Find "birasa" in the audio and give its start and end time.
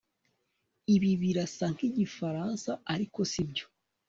1.21-1.65